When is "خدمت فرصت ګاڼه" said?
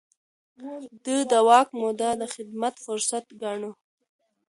2.33-3.71